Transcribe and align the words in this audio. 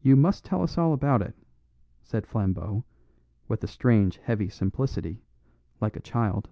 "You 0.00 0.16
must 0.16 0.44
tell 0.44 0.62
us 0.62 0.76
all 0.76 0.92
about 0.92 1.22
it," 1.22 1.36
said 2.02 2.26
Flambeau 2.26 2.84
with 3.46 3.62
a 3.62 3.68
strange 3.68 4.16
heavy 4.16 4.48
simplicity, 4.48 5.22
like 5.80 5.94
a 5.94 6.00
child. 6.00 6.48